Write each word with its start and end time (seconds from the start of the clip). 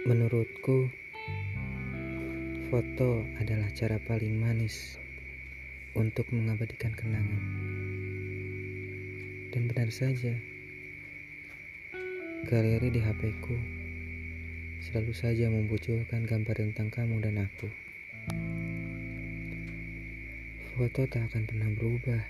Menurutku, 0.00 0.88
foto 2.72 3.20
adalah 3.36 3.68
cara 3.76 4.00
paling 4.00 4.32
manis 4.32 4.96
untuk 5.92 6.24
mengabadikan 6.32 6.96
kenangan. 6.96 7.44
Dan 9.52 9.68
benar 9.68 9.92
saja, 9.92 10.32
galeri 12.48 12.88
di 12.88 12.96
HP-ku 12.96 13.52
selalu 14.88 15.12
saja 15.12 15.52
memunculkan 15.52 16.24
gambar 16.24 16.56
tentang 16.56 16.88
kamu 16.88 17.20
dan 17.20 17.44
aku. 17.44 17.68
Foto 20.80 21.04
tak 21.12 21.28
akan 21.28 21.44
pernah 21.44 21.68
berubah, 21.76 22.24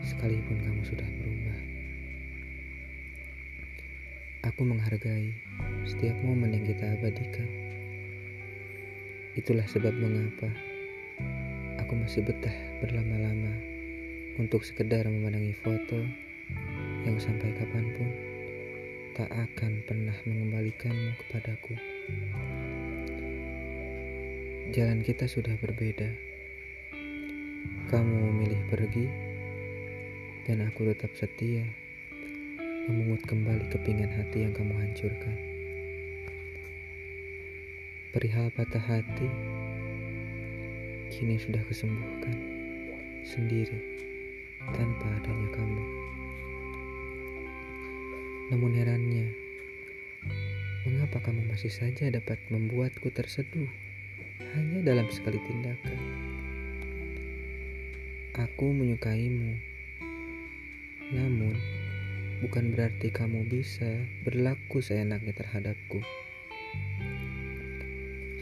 sekalipun 0.00 0.64
kamu 0.64 0.80
sudah 0.80 1.08
berubah. 1.20 1.65
Aku 4.46 4.62
menghargai 4.62 5.34
setiap 5.82 6.14
momen 6.22 6.54
yang 6.54 6.62
kita 6.62 6.94
abadikan. 6.94 7.50
Itulah 9.34 9.66
sebab 9.66 9.90
mengapa 9.90 10.46
aku 11.82 11.98
masih 11.98 12.22
betah 12.22 12.54
berlama-lama 12.78 13.50
untuk 14.38 14.62
sekedar 14.62 15.02
memandangi 15.10 15.50
foto 15.50 15.98
yang 17.02 17.18
sampai 17.18 17.58
kapan 17.58 17.90
pun 17.98 18.08
tak 19.18 19.26
akan 19.34 19.82
pernah 19.82 20.14
mengembalikanmu 20.22 21.10
kepadaku. 21.26 21.74
Jalan 24.70 25.02
kita 25.02 25.26
sudah 25.26 25.58
berbeda. 25.58 26.06
Kamu 27.90 28.30
memilih 28.30 28.62
pergi, 28.70 29.10
dan 30.46 30.62
aku 30.62 30.86
tetap 30.94 31.10
setia 31.18 31.66
memungut 32.86 33.18
kembali 33.26 33.66
kepingan 33.66 34.06
hati 34.06 34.46
yang 34.46 34.54
kamu 34.54 34.70
hancurkan. 34.78 35.34
Perihal 38.14 38.46
patah 38.54 38.78
hati, 38.78 39.26
kini 41.10 41.34
sudah 41.34 41.58
kesembuhkan 41.66 42.38
sendiri 43.26 43.74
tanpa 44.70 45.02
adanya 45.18 45.50
kamu. 45.50 45.82
Namun 48.54 48.70
herannya, 48.78 49.34
mengapa 50.86 51.18
kamu 51.26 51.42
masih 51.50 51.74
saja 51.74 52.06
dapat 52.06 52.38
membuatku 52.54 53.10
terseduh 53.10 53.66
hanya 54.54 54.78
dalam 54.86 55.10
sekali 55.10 55.42
tindakan? 55.42 55.98
Aku 58.38 58.70
menyukaimu, 58.70 59.75
bukan 62.44 62.76
berarti 62.76 63.08
kamu 63.08 63.48
bisa 63.48 64.04
berlaku 64.20 64.84
seenaknya 64.84 65.32
terhadapku. 65.32 66.04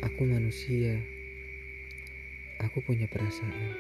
Aku 0.03 0.23
manusia. 0.27 0.99
Aku 2.59 2.83
punya 2.83 3.07
perasaan. 3.07 3.71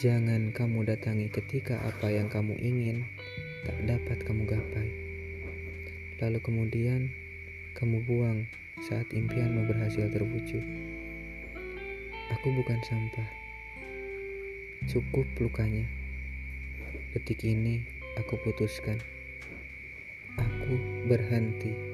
Jangan 0.00 0.50
kamu 0.50 0.84
datangi 0.88 1.28
ketika 1.30 1.80
apa 1.84 2.10
yang 2.10 2.28
kamu 2.28 2.56
ingin 2.58 3.06
tak 3.64 3.78
dapat 3.86 4.18
kamu 4.26 4.44
gapai. 4.44 4.88
Lalu 6.20 6.38
kemudian 6.40 7.12
kamu 7.78 8.02
buang 8.04 8.48
saat 8.84 9.08
impianmu 9.12 9.66
berhasil 9.70 10.10
terwujud. 10.10 10.64
Aku 12.34 12.48
bukan 12.52 12.80
sampah. 12.84 13.28
Cukup 14.90 15.24
lukanya. 15.40 16.03
Detik 17.14 17.46
ini 17.46 17.82
aku 18.18 18.36
putuskan. 18.42 18.98
Aku 20.34 20.74
berhenti. 21.06 21.93